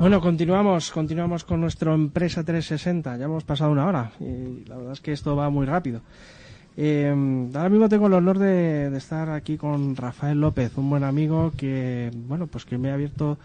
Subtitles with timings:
[0.00, 3.16] Bueno, continuamos, continuamos con nuestro Empresa 360.
[3.16, 6.02] Ya hemos pasado una hora y la verdad es que esto va muy rápido.
[6.76, 7.12] Eh,
[7.52, 12.12] ahora mismo tengo el honor de, estar aquí con Rafael López, un buen amigo que,
[12.14, 13.38] bueno, pues que me ha abierto,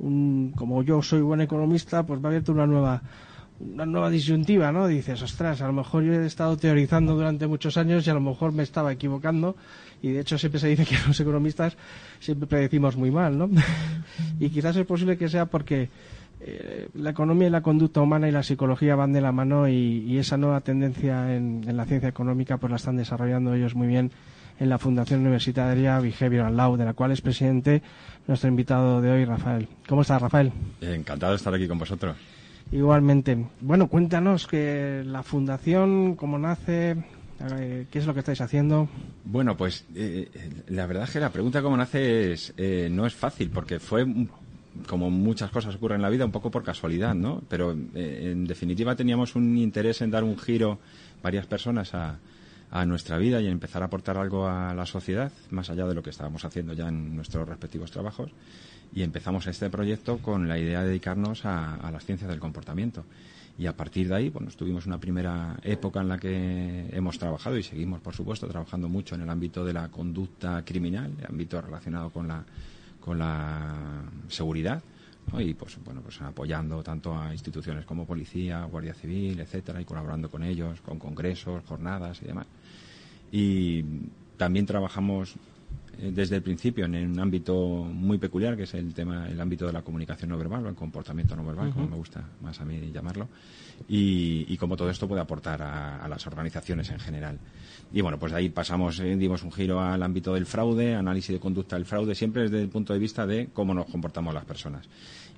[0.00, 3.00] un, como yo soy buen economista, pues me ha abierto una nueva,
[3.72, 4.86] una nueva disyuntiva, ¿no?
[4.86, 8.20] Dices, ostras, a lo mejor yo he estado teorizando durante muchos años y a lo
[8.20, 9.56] mejor me estaba equivocando
[10.02, 11.76] y de hecho siempre se dice que los economistas
[12.20, 13.50] siempre predecimos muy mal, ¿no?
[14.38, 15.88] y quizás es posible que sea porque
[16.40, 20.18] eh, la economía y la conducta humana y la psicología van de la mano y,
[20.18, 24.10] esa nueva tendencia en, la ciencia económica pues la están desarrollando ellos muy bien
[24.60, 27.82] en la Fundación Universitaria Behavioral Law, de la cual es presidente
[28.26, 29.66] nuestro invitado de hoy, Rafael.
[29.88, 30.52] ¿Cómo estás, Rafael?
[30.80, 32.16] Encantado de estar aquí con vosotros.
[32.72, 33.46] Igualmente.
[33.60, 36.96] Bueno, cuéntanos que la fundación, cómo nace,
[37.90, 38.88] ¿Qué es lo que estáis haciendo?
[39.24, 40.28] Bueno, pues eh,
[40.68, 44.06] la verdad es que la pregunta cómo nace es, eh, no es fácil, porque fue,
[44.86, 47.42] como muchas cosas ocurren en la vida, un poco por casualidad, ¿no?
[47.48, 50.78] Pero eh, en definitiva teníamos un interés en dar un giro
[51.22, 52.18] varias personas a,
[52.70, 56.02] a nuestra vida y empezar a aportar algo a la sociedad, más allá de lo
[56.02, 58.30] que estábamos haciendo ya en nuestros respectivos trabajos.
[58.94, 63.04] Y empezamos este proyecto con la idea de dedicarnos a, las ciencias del comportamiento
[63.58, 67.56] y a partir de ahí, bueno, tuvimos una primera época en la que hemos trabajado
[67.58, 71.60] y seguimos, por supuesto, trabajando mucho en el ámbito de la conducta criminal, el ámbito
[71.60, 72.44] relacionado con la,
[73.00, 74.82] con la seguridad.
[75.38, 80.28] y pues bueno pues apoyando tanto a instituciones como policía guardia civil etcétera y colaborando
[80.30, 82.46] con ellos con congresos jornadas y demás
[83.32, 83.82] y
[84.36, 85.34] también trabajamos
[85.98, 89.72] desde el principio en un ámbito muy peculiar, que es el tema, el ámbito de
[89.72, 92.90] la comunicación no verbal o el comportamiento no verbal, como me gusta más a mí
[92.92, 93.28] llamarlo,
[93.88, 97.38] y, y cómo todo esto puede aportar a, las organizaciones en general.
[97.92, 101.34] Y bueno, pues de ahí pasamos, eh, dimos un giro al ámbito del fraude, análisis
[101.34, 104.44] de conducta del fraude, siempre desde el punto de vista de cómo nos comportamos las
[104.44, 104.88] personas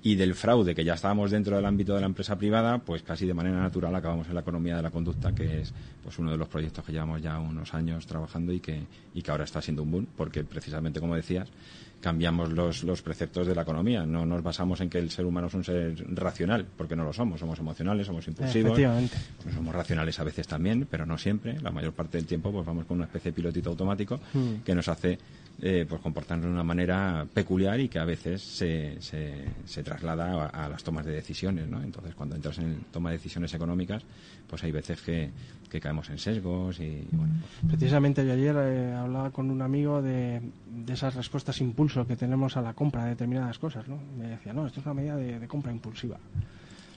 [0.07, 3.27] y del fraude, que ya estábamos dentro del ámbito de la empresa privada, pues casi
[3.27, 6.37] de manera natural acabamos en la economía de la conducta, que es pues uno de
[6.37, 8.85] los proyectos que llevamos ya unos años trabajando y que,
[9.15, 11.49] y que ahora está siendo un boom, porque precisamente, como decías,
[12.01, 14.05] cambiamos los, los preceptos de la economía.
[14.07, 17.13] No nos basamos en que el ser humano es un ser racional, porque no lo
[17.13, 17.41] somos.
[17.41, 18.79] Somos emocionales, somos impulsivos.
[19.43, 21.61] Pues somos racionales a veces también, pero no siempre.
[21.61, 24.63] La mayor parte del tiempo pues vamos con una especie de pilotito automático hmm.
[24.65, 25.19] que nos hace
[25.63, 30.69] eh, pues comportarnos de una manera peculiar y que a veces se, se, traslada a,
[30.69, 31.83] las tomas de decisiones, ¿no?
[31.83, 34.03] Entonces, cuando entras en toma de decisiones económicas,
[34.47, 35.31] pues hay veces que,
[35.71, 37.35] que caemos en sesgos y, bueno.
[37.67, 42.57] Precisamente yo ayer eh, hablaba con un amigo de, de, esas respuestas impulso que tenemos
[42.57, 43.97] a la compra de determinadas cosas, ¿no?
[44.19, 46.19] Me decía, no, esto es una medida de compra impulsiva.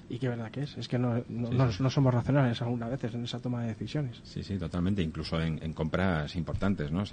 [0.10, 3.40] Y qué verdad que es, es que no, no, somos racionales algunas veces en esa
[3.40, 4.20] toma de decisiones.
[4.24, 7.04] Sí, sí, totalmente, incluso en, compras importantes, ¿no?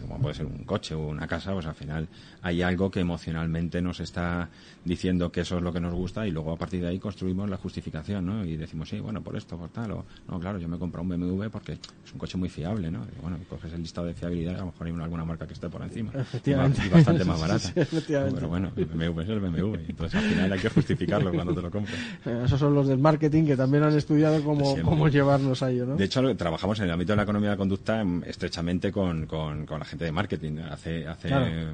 [0.00, 2.08] como puede ser un coche o una casa, pues al final
[2.40, 4.48] hay algo que emocionalmente nos está
[4.82, 7.50] diciendo que eso es lo que nos gusta y luego a partir de ahí construimos
[7.50, 8.44] la justificación, ¿no?
[8.46, 11.10] Y decimos, sí, bueno, por esto, por tal, o no, claro, yo me compro un
[11.10, 13.04] BMW porque es un coche muy fiable, ¿no?
[13.16, 15.68] Y bueno, coges el listado de fiabilidad, a lo mejor hay alguna marca que esté
[15.68, 16.12] por encima.
[16.14, 16.80] Efectivamente.
[16.86, 17.72] Y, bastante más barata.
[17.74, 21.60] pero bueno, el BMW es el BMW, entonces al final hay que justificarlo cuando te
[21.60, 21.98] lo compras.
[22.26, 25.86] Eh, esos son los del marketing que también han estudiado cómo, cómo llevarnos a ello,
[25.86, 25.96] ¿no?
[25.96, 29.26] De hecho, trabajamos en el ámbito de la economía de la conducta em, estrechamente con,
[29.26, 30.58] con, la gente de marketing.
[30.58, 31.30] Hace, hace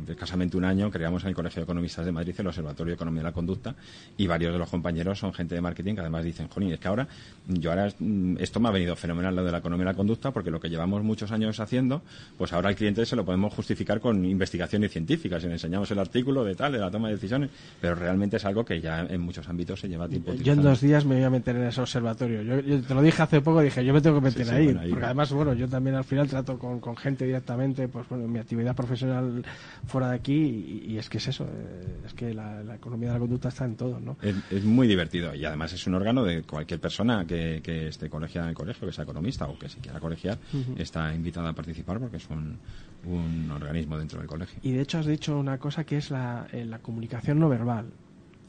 [0.09, 3.21] escasamente un año creamos en el Colegio de Economistas de Madrid el Observatorio de Economía
[3.21, 3.75] de la Conducta
[4.17, 6.89] y varios de los compañeros son gente de marketing que además dicen, Joni, es que
[6.89, 7.09] ahora,
[7.47, 10.31] yo ahora, mm, esto me ha venido fenomenal lo de la economía de la conducta
[10.31, 12.03] porque lo que llevamos muchos años haciendo,
[12.37, 15.99] pues ahora al cliente se lo podemos justificar con investigaciones científicas, si le enseñamos el
[15.99, 17.51] artículo de tal, de la toma de decisiones,
[17.81, 20.33] pero realmente es algo que ya en muchos ámbitos se lleva tiempo
[20.81, 22.43] días me voy a meter en ese observatorio.
[22.43, 24.75] Yo, te lo dije hace poco, dije, yo me tengo que meter ahí.
[24.91, 28.33] porque además, bueno, yo también al final trato con, con gente directamente, pues bueno, en
[28.33, 29.45] mi actividad profesional
[29.87, 33.21] fuera de aquí, y, es que es eso, eh, es que la, economía de la
[33.21, 34.17] conducta está en todo, ¿no?
[34.23, 38.47] Es, muy divertido y además es un órgano de cualquier persona que, que esté colegiada
[38.47, 40.39] en el colegio, que sea economista o que si quiera colegiar,
[40.77, 42.59] está invitada a participar porque es un,
[43.05, 44.59] un organismo dentro del colegio.
[44.63, 47.87] Y de hecho has dicho una cosa que es la, eh, la comunicación no verbal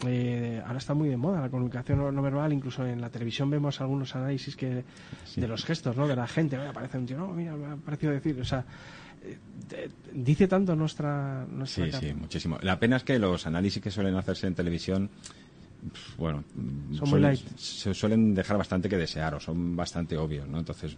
[0.07, 3.81] eh, ahora está muy de moda la comunicación no, verbal, incluso en la televisión vemos
[3.81, 4.83] algunos análisis que
[5.35, 6.07] de los gestos, ¿no?
[6.07, 8.65] De la gente, aparece un tío, no, mira, me ha parecido decir, o sea,
[9.23, 12.57] eh, dice tanto nuestra, nuestra Sí, sí, muchísimo.
[12.61, 15.09] La pena es que los análisis que suelen hacerse en televisión
[16.17, 16.43] bueno,
[17.57, 20.59] se suelen dejar bastante que desear o son bastante obvios, ¿no?
[20.59, 20.95] Entonces,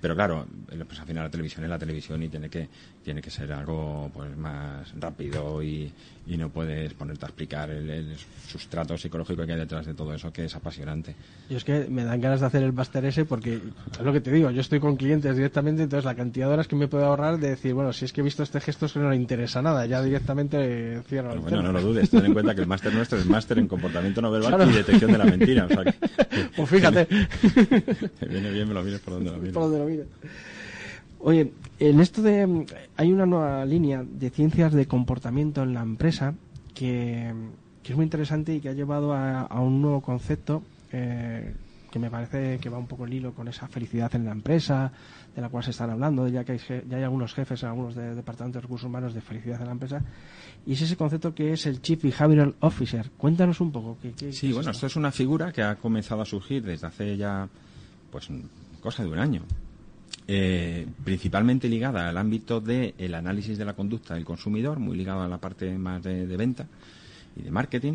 [0.00, 2.68] pero claro, pues al final la televisión es la televisión y tiene que
[3.02, 5.90] tiene que ser algo pues más rápido y,
[6.26, 8.14] y no puedes ponerte a explicar el,
[8.46, 11.14] sustrato psicológico que hay detrás de todo eso que es apasionante.
[11.48, 14.20] Y es que me dan ganas de hacer el máster ese porque es lo que
[14.20, 17.06] te digo, yo estoy con clientes directamente, entonces la cantidad de horas que me puedo
[17.06, 19.16] ahorrar de decir, bueno, si es que he visto este gesto es que no le
[19.16, 22.66] interesa nada, ya directamente cierro el Bueno, no lo dudes, ten en cuenta que el
[22.66, 25.68] máster nuestro es máster en comportamiento no verbal y detección de la mentira.
[26.56, 27.06] pues fíjate.
[28.28, 29.52] viene bien, me lo mires por donde lo mires.
[29.52, 30.06] Por donde lo mires.
[31.20, 32.66] Oye, en esto de.
[32.96, 36.34] Hay una nueva línea de ciencias de comportamiento en la empresa
[36.74, 37.32] que,
[37.84, 40.62] es muy interesante y que ha llevado a, un nuevo concepto
[40.92, 41.52] eh,
[41.90, 44.92] que me parece que va un poco el hilo con esa felicidad en la empresa,
[45.34, 47.94] de la cual se están hablando, ya que hay, ya hay algunos jefes en algunos
[47.94, 50.02] de, departamentos de recursos humanos de felicidad en la empresa,
[50.66, 53.10] y es ese concepto que es el Chief Behavioral Officer.
[53.16, 53.98] Cuéntanos un poco.
[54.00, 54.86] ¿qué, sí, bueno, esto?
[54.86, 57.48] es una figura que ha comenzado a surgir desde hace ya,
[58.10, 58.28] pues,
[58.80, 59.42] cosa de un año.
[60.32, 65.28] Eh, principalmente ligada al ámbito del análisis de la conducta del consumidor, muy ligado a
[65.28, 66.68] la parte más de, venta
[67.34, 67.94] y de marketing,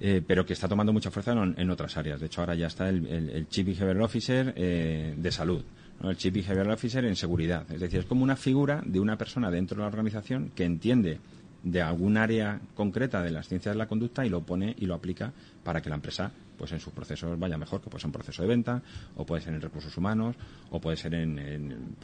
[0.00, 2.20] eh, pero que está tomando mucha fuerza en, otras áreas.
[2.20, 5.62] De hecho, ahora ya está el, Chief Behavioral Officer eh, de salud,
[6.02, 7.70] el Chief Behavioral Officer en seguridad.
[7.70, 11.20] Es decir, es como una figura de una persona dentro de la organización que entiende
[11.62, 14.94] de algún área concreta de las ciencias de la conducta y lo pone y lo
[14.94, 15.32] aplica
[15.62, 18.42] para que la empresa pues en sus procesos vaya mejor, que puede ser un proceso
[18.42, 18.82] de venta,
[19.16, 20.36] o puede ser en recursos humanos,
[20.70, 21.96] o puede ser en,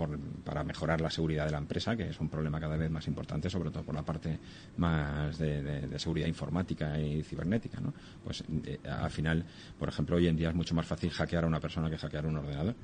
[0.44, 3.50] para mejorar la seguridad de la empresa, que es un problema cada vez más importante,
[3.50, 4.38] sobre todo por la parte
[4.76, 7.80] más de, seguridad informática y cibernética.
[7.80, 7.92] ¿no?
[8.24, 9.44] Pues eh, al final,
[9.78, 12.26] por ejemplo, hoy en día es mucho más fácil hackear a una persona que hackear
[12.26, 12.74] un ordenador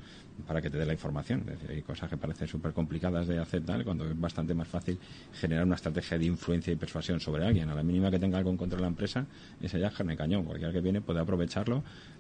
[0.47, 1.41] para que te dé la información.
[1.41, 4.69] Es decir, hay cosas que parecen súper complicadas de hacer tal, cuando es bastante más
[4.69, 4.99] fácil
[5.33, 7.69] generar una estrategia de influencia y persuasión sobre alguien.
[7.71, 9.27] A la mínima que tenga algo en contra de la empresa,
[9.61, 10.45] ese ya es cañón.
[10.45, 11.56] Cualquiera que viene puede aprovechar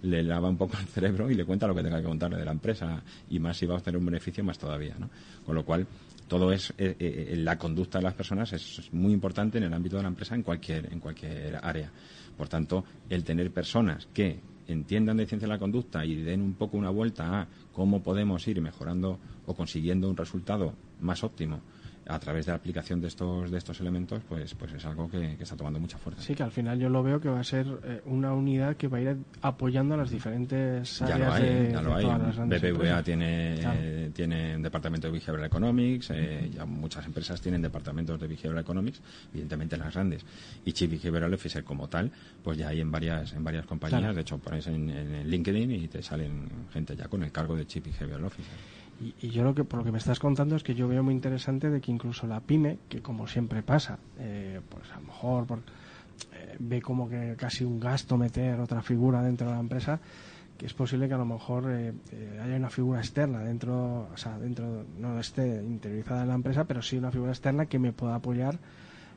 [0.02, 2.44] le lava un poco el cerebro y le cuenta lo que tenga que contarle de
[2.44, 5.10] la empresa y más si va a obtener un beneficio más todavía, ¿no?
[5.44, 5.86] Con lo cual
[6.28, 9.96] todo es eh, eh, la conducta de las personas es muy importante en el ámbito
[9.96, 11.90] de la empresa en cualquier en cualquier área.
[12.36, 16.54] Por tanto, el tener personas que entiendan de ciencia de la conducta y den un
[16.54, 21.60] poco una vuelta a cómo podemos ir mejorando o consiguiendo un resultado más óptimo
[22.08, 25.36] a través de la aplicación de estos de estos elementos pues pues es algo que,
[25.40, 26.22] está tomando mucha fuerza.
[26.22, 28.88] Sí que al final yo lo veo que va a ser eh, una unidad que
[28.88, 32.06] va a ir apoyando a las diferentes áreas de, ya lo hay.
[32.06, 38.26] BBVA tiene tiene un departamento de behavioral economics eh, ya muchas empresas tienen departamentos de
[38.26, 39.00] behavioral economics
[39.32, 40.24] evidentemente las grandes.
[40.64, 42.10] Y Chief Behavioral Officer como tal
[42.42, 44.14] pues ya hay en varias en varias compañías.
[44.14, 47.66] De hecho pones en, en LinkedIn y te salen gente ya con el cargo de
[47.66, 48.54] Chief Behavioral Officer
[49.00, 51.14] y, yo lo que por lo que me estás contando es que yo veo muy
[51.14, 55.46] interesante de que incluso la pyme, que como siempre pasa, eh, pues a lo mejor
[56.32, 60.00] eh, ve como que casi un gasto meter otra figura dentro de la empresa,
[60.56, 61.92] que es posible que a lo mejor eh,
[62.42, 66.80] haya una figura externa dentro, o sea, dentro no esté interiorizada en la empresa, pero
[66.80, 68.58] sí una figura externa que me pueda apoyar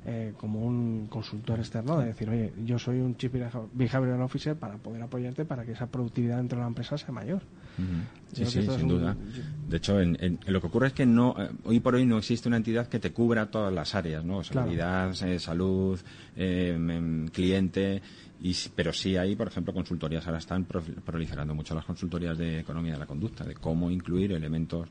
[0.06, 3.34] eh, como un consultor externo, de decir, oye, yo soy un Chief
[3.74, 7.42] Behavioral Officer para poder apoyarte para que esa productividad dentro de la empresa sea mayor.
[8.34, 9.16] Sí, sí, sin duda.
[9.68, 12.48] De hecho, en, lo que ocurre es que no eh, hoy por hoy no existe
[12.48, 14.44] una entidad que te cubra todas las áreas, ¿no?
[14.44, 16.00] Seguridad, eh, salud,
[16.36, 18.02] em, cliente,
[18.42, 20.26] y, pero sí hay, por ejemplo, consultorías.
[20.26, 24.88] Ahora están proliferando mucho las consultorías de economía de la conducta, de cómo incluir elementos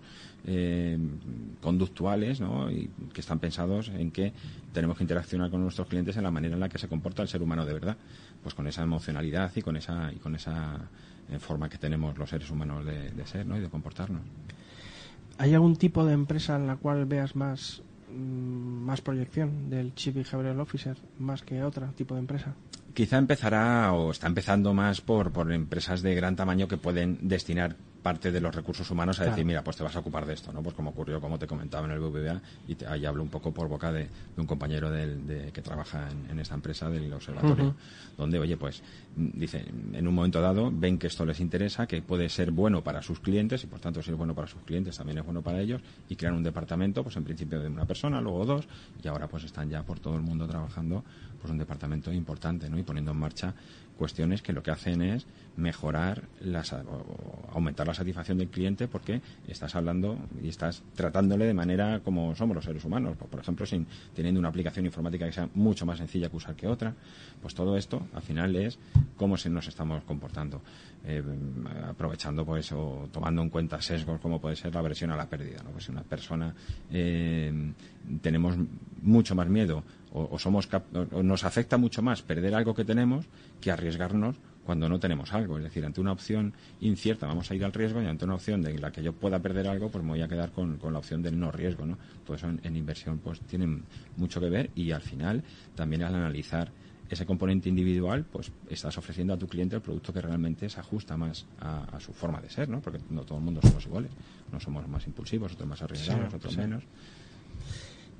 [0.46, 0.98] eh,
[1.60, 2.70] conductuales ¿no?
[2.70, 4.32] y que están pensados en que
[4.72, 7.28] tenemos que interaccionar con nuestros clientes en la manera en la que se comporta el
[7.28, 7.96] ser humano de verdad,
[8.42, 10.88] pues con esa emocionalidad y con esa y con esa
[11.30, 13.56] eh, forma que tenemos los seres humanos de, ser ¿no?
[13.56, 14.22] y de comportarnos.
[15.38, 20.14] ¿Hay algún tipo de empresa en la cual veas más mm, más proyección del Chief
[20.14, 22.54] Behavioral Officer más que otro tipo de empresa?
[22.94, 27.76] Quizá empezará o está empezando más por, por empresas de gran tamaño que pueden destinar
[28.08, 30.50] parte de los recursos humanos a decir, mira, pues te vas a ocupar de esto,
[30.50, 30.62] ¿no?
[30.62, 33.68] Pues como ocurrió, como te comentaba en el BBVA, y ahí hablo un poco por
[33.68, 37.74] boca de, un compañero de, que trabaja en, esta empresa del observatorio,
[38.16, 38.82] donde, oye, pues,
[39.14, 39.62] dice,
[39.92, 43.20] en un momento dado ven que esto les interesa, que puede ser bueno para sus
[43.20, 45.82] clientes, y por tanto, si es bueno para sus clientes, también es bueno para ellos,
[46.08, 48.66] y crean un departamento, pues en principio de una persona, luego dos,
[49.04, 51.04] y ahora pues están ya por todo el mundo trabajando,
[51.38, 52.78] pues un departamento importante, ¿no?
[52.78, 53.54] Y poniendo en marcha
[53.98, 55.26] cuestiones que lo que hacen es
[55.56, 56.74] mejorar, las,
[57.52, 62.54] aumentar la satisfacción del cliente porque estás hablando y estás tratándole de manera como somos
[62.54, 63.16] los seres humanos.
[63.16, 66.68] Por ejemplo, sin, teniendo una aplicación informática que sea mucho más sencilla que usar que
[66.68, 66.94] otra.
[67.42, 68.78] Pues todo esto, al final, es
[69.16, 70.62] cómo se nos estamos comportando.
[71.04, 71.22] Eh,
[71.88, 75.62] aprovechando pues o tomando en cuenta sesgos como puede ser la aversión a la pérdida.
[75.62, 75.70] ¿no?
[75.70, 76.54] Pues si una persona
[76.90, 77.72] eh,
[78.20, 78.56] tenemos
[79.02, 80.68] mucho más miedo o, somos
[81.12, 83.26] o nos afecta mucho más perder algo que tenemos
[83.60, 84.36] que arriesgarnos
[84.68, 85.56] cuando no tenemos algo.
[85.56, 88.60] Es decir, ante una opción incierta vamos a ir al riesgo y ante una opción
[88.60, 91.22] de la que yo pueda perder algo, pues me voy a quedar con, la opción
[91.22, 91.86] del no riesgo.
[91.86, 91.96] ¿no?
[92.26, 93.80] Todo eso en, inversión pues tiene
[94.18, 95.42] mucho que ver y al final
[95.74, 96.70] también al analizar
[97.08, 101.16] ese componente individual, pues estás ofreciendo a tu cliente el producto que realmente se ajusta
[101.16, 102.82] más a, su forma de ser, ¿no?
[102.82, 104.10] Porque no todo el mundo somos iguales.
[104.52, 106.84] No somos más impulsivos, otros más arriesgados, otros menos.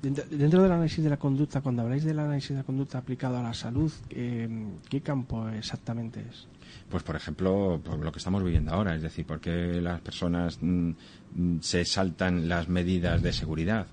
[0.00, 3.42] Dentro, del análisis de la conducta, cuando habláis del análisis de la conducta aplicado a
[3.42, 4.48] la salud, eh,
[4.88, 6.46] ¿qué campo exactamente es?
[6.88, 10.90] Pues, por ejemplo, lo que estamos viviendo ahora, es decir, por qué las personas mm,
[11.34, 13.88] mm, se saltan las medidas de seguridad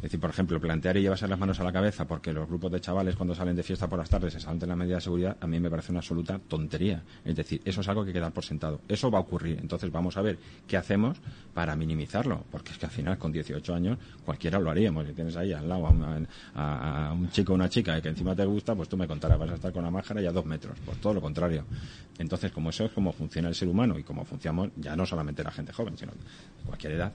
[0.00, 2.72] es decir, por ejemplo, plantear y llevarse las manos a la cabeza porque los grupos
[2.72, 5.36] de chavales cuando salen de fiesta por las tardes se salten la medida de seguridad,
[5.38, 7.02] a mí me parece una absoluta tontería.
[7.22, 8.80] Es decir, eso es algo que queda por sentado.
[8.88, 9.58] Eso va a ocurrir.
[9.60, 11.18] Entonces vamos a ver qué hacemos
[11.52, 12.44] para minimizarlo.
[12.50, 15.06] Porque es que al final, con 18 años, cualquiera lo haríamos.
[15.06, 15.86] Si tienes ahí al lado
[16.54, 19.50] a, un chico o una chica que encima te gusta, pues tú me contarás, vas
[19.50, 20.78] a estar con la máscara y a dos metros.
[20.82, 21.66] Pues todo lo contrario.
[22.16, 25.44] Entonces, como eso es como funciona el ser humano y como funcionamos ya no solamente
[25.44, 26.18] la gente joven, sino de
[26.64, 27.12] cualquier edad,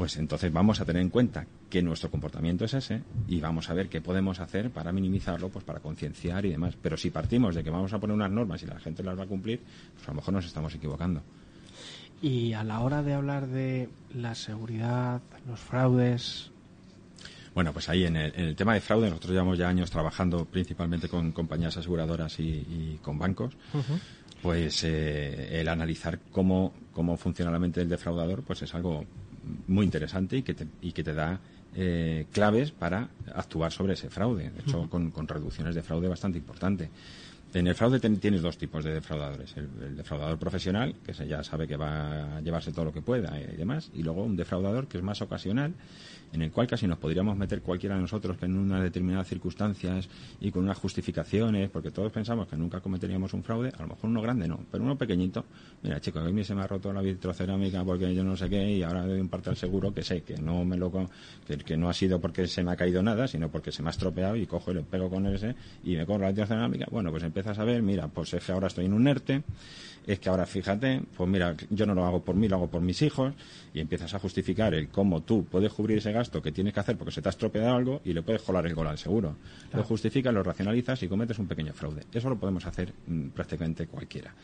[0.00, 3.74] pues entonces vamos a tener en cuenta que nuestro comportamiento es ese y vamos a
[3.74, 6.74] ver qué podemos hacer para minimizarlo, pues para concienciar y demás.
[6.80, 9.24] Pero si partimos de que vamos a poner unas normas y la gente las va
[9.24, 9.60] a cumplir,
[9.94, 11.20] pues a lo mejor nos estamos equivocando.
[12.22, 16.50] Y a la hora de hablar de la seguridad, los fraudes,
[17.54, 21.32] bueno, pues ahí en el, tema de fraude, nosotros llevamos ya años trabajando principalmente con
[21.32, 23.54] compañías aseguradoras y, con bancos.
[24.40, 29.04] Pues eh, el analizar cómo, cómo funciona la mente del defraudador, pues es algo
[29.66, 31.40] muy interesante y que te, y que te da
[31.74, 36.38] eh, claves para actuar sobre ese fraude, de hecho, con, con, reducciones de fraude bastante
[36.38, 36.90] importante.
[37.52, 39.56] En el fraude tienes dos tipos de defraudadores.
[39.56, 43.36] El, defraudador profesional, que se ya sabe que va a llevarse todo lo que pueda
[43.40, 45.74] y demás, y luego un defraudador que es más ocasional
[46.32, 50.08] en el cual casi nos podríamos meter cualquiera de nosotros que en unas determinadas circunstancias
[50.40, 54.10] y con unas justificaciones, porque todos pensamos que nunca cometeríamos un fraude, a lo mejor
[54.10, 55.44] uno grande no, pero uno pequeñito,
[55.82, 58.70] mira chico, a mí se me ha roto la vitrocerámica porque yo no sé qué
[58.70, 60.90] y ahora doy un parte al seguro que sé que no me lo
[61.46, 63.88] que, que, no ha sido porque se me ha caído nada, sino porque se me
[63.88, 65.54] ha estropeado y cojo y le pego con ese
[65.84, 68.66] y me corro la vitrocerámica, bueno, pues empiezas a ver, mira, pues es que ahora
[68.66, 69.42] estoy en un ERTE,
[70.06, 72.82] es que ahora fíjate, pues mira, yo no lo hago por mí, lo hago por
[72.82, 73.32] mis hijos,
[73.72, 76.98] y empiezas a justificar el cómo tú puedes cubrir ese gasto que tienes que hacer
[76.98, 79.36] porque se te ha estropeado algo y le puedes colar el gol al seguro.
[79.72, 82.02] Lo justificas, lo racionalizas y cometes un pequeño fraude.
[82.12, 84.34] Eso lo podemos hacer mm, prácticamente cualquiera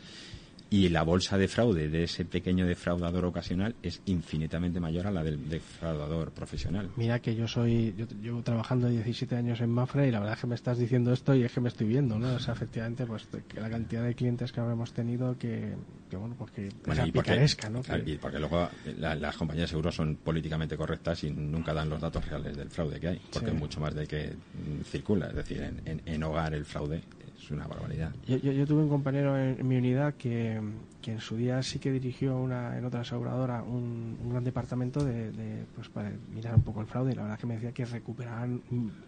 [0.71, 5.23] y la bolsa de fraude de ese pequeño defraudador ocasional es infinitamente mayor a la
[5.23, 6.91] del defraudador profesional.
[6.97, 10.41] Mira que yo soy, yo llevo trabajando 17 años en Mafra y la verdad es
[10.41, 12.35] que me estás diciendo esto y es que me estoy viendo, ¿no?
[12.35, 15.75] O sea, efectivamente, pues que la cantidad de clientes que habremos tenido que,
[16.13, 17.83] bueno, pues que bueno, y picaresca, ¿no?
[18.05, 18.69] Y porque luego
[18.99, 22.99] las compañías de seguros son políticamente correctas y nunca dan los datos reales del fraude
[22.99, 26.55] que hay, porque es mucho más de que mm, circula, es decir, en, en hogar
[26.55, 27.03] el fraude
[27.39, 28.13] es una barbaridad.
[28.27, 30.61] Yo, yo, tuve un compañero en, mi unidad que,
[31.03, 35.65] que, en su día sí que dirigió una, en otra aseguradora un, gran departamento de,
[35.75, 38.63] pues para mirar un poco el fraude y la verdad que me decía que recuperaban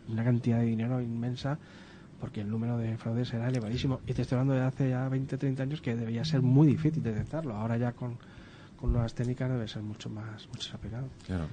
[0.09, 1.59] una cantidad de dinero inmensa
[2.21, 4.01] porque el número de fraudes era elevadísimo.
[4.07, 7.03] Y te estoy hablando de hace ya 20, 30 años que debía ser muy difícil
[7.03, 7.55] detectarlo.
[7.55, 8.19] Ahora ya con,
[8.77, 11.09] con nuevas técnicas debe ser mucho más, mucho más aplicado.
[11.27, 11.47] Claro.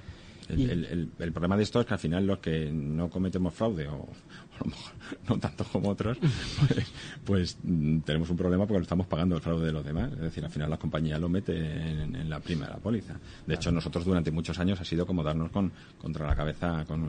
[0.48, 3.94] El, el, problema de esto es que al final los que no cometemos fraude, o,
[4.54, 4.92] a lo mejor
[5.28, 6.92] no tanto como otros, pues,
[7.24, 10.12] pues mm, tenemos un problema porque lo estamos pagando el fraude de los demás.
[10.12, 13.14] Es decir, al final la compañía lo mete en, la prima de la póliza.
[13.46, 17.02] De hecho, nosotros durante muchos años ha sido como darnos con, contra la cabeza, con,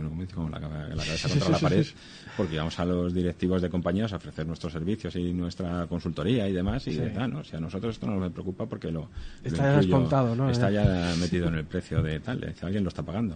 [0.52, 1.86] la, cabeza contra la pared,
[2.36, 6.54] porque íbamos a los directivos de compañías a ofrecer nuestros servicios y nuestra consultoría y
[6.54, 7.44] demás, y de, ah, ¿no?
[7.44, 9.10] Si a nosotros esto no nos preocupa porque lo,
[9.44, 10.50] está ya descontado, ¿no?
[10.50, 13.27] Está ya metido en el precio de tal, si alguien lo está pagando.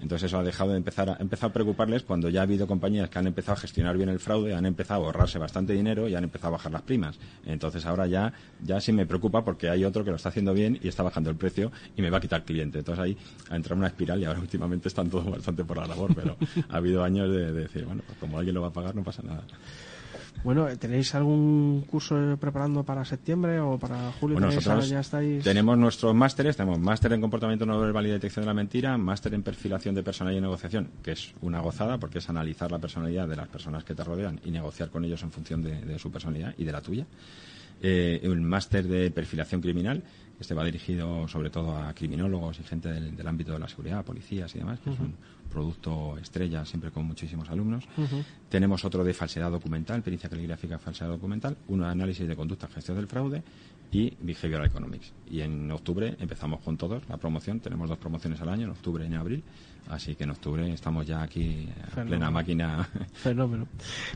[0.00, 3.10] Entonces eso ha dejado de empezar a, empezado a preocuparles cuando ya ha habido compañías
[3.10, 6.14] que han empezado a gestionar bien el fraude, han empezado a ahorrarse bastante dinero y
[6.14, 7.18] han empezado a bajar las primas.
[7.44, 8.32] Entonces ahora ya,
[8.62, 11.30] ya sí me preocupa porque hay otro que lo está haciendo bien y está bajando
[11.30, 12.78] el precio y me va a quitar cliente.
[12.78, 13.16] Entonces ahí
[13.50, 16.36] ha entrado una espiral y ahora últimamente están todos bastante por la labor, pero
[16.68, 19.02] ha habido años de, de decir, bueno, pues como alguien lo va a pagar no
[19.02, 19.44] pasa nada.
[20.42, 24.34] Bueno, ¿tenéis algún curso preparando para septiembre o para julio?
[24.34, 25.42] Bueno, nosotros ya estáis...
[25.42, 29.32] tenemos nuestros másteres, tenemos máster en comportamiento no verbal y detección de la mentira, máster
[29.34, 33.26] en perfilación de personalidad y negociación, que es una gozada porque es analizar la personalidad
[33.26, 36.54] de las personas que te rodean y negociar con ellos en función de, su personalidad
[36.58, 37.06] y de la tuya.
[37.82, 40.02] eh, un máster de perfilación criminal.
[40.44, 44.54] Este va dirigido sobre todo a criminólogos y gente del, ámbito de la seguridad, policías
[44.54, 45.14] y demás, que es un
[45.50, 47.84] producto estrella, siempre con muchísimos alumnos.
[48.50, 52.98] Tenemos otro de falsedad documental, pericia caligráfica, falsedad documental, uno de análisis de conducta, gestión
[52.98, 53.42] del fraude
[53.90, 55.14] y Behavioral Economics.
[55.30, 57.60] Y en octubre empezamos con todos la promoción.
[57.60, 59.42] Tenemos dos promociones al año, en octubre y en abril.
[59.88, 62.86] Así que en octubre estamos ya aquí en plena máquina.
[63.14, 63.66] Fenómeno.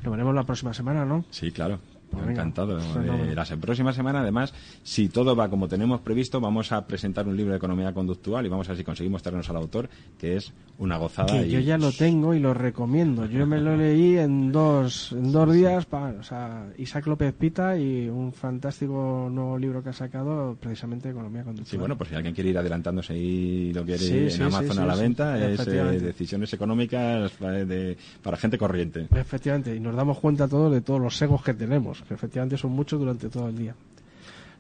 [0.05, 1.25] Lo veremos la próxima semana, ¿no?
[1.31, 1.81] Sí, claro.
[2.11, 2.79] Pues encantado.
[2.79, 7.37] Eh, la próxima semana, además, si todo va como tenemos previsto, vamos a presentar un
[7.37, 9.89] libro de economía conductual y vamos a ver si conseguimos traernos al autor,
[10.19, 11.33] que es una gozada.
[11.33, 13.27] Que yo ya lo tengo y lo recomiendo.
[13.27, 15.87] Yo me lo leí en dos, en dos días.
[15.91, 21.43] o sea, Isaac López Pita y un fantástico nuevo libro que ha sacado, precisamente Economía
[21.43, 21.71] Conductual.
[21.71, 24.95] Sí, bueno, pues si alguien quiere ir adelantándose y lo quiere en Amazon a la
[24.95, 29.09] venta, es eh, decisiones económicas eh, para gente corriente.
[29.15, 32.73] Efectivamente, y nos damos cuenta todos de todos los segos que tenemos que efectivamente son
[32.73, 33.75] muchos durante todo el día.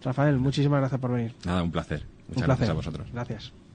[0.02, 1.35] Rafael, muchísimas gracias por venir.
[1.45, 2.07] Nada, un placer.
[2.28, 3.09] Muchas gracias a vosotros.
[3.12, 3.52] Gracias.